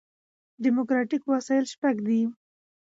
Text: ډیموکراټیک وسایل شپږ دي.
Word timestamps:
ډیموکراټیک 0.63 1.23
وسایل 1.31 1.65
شپږ 1.73 1.95
دي. 2.07 2.21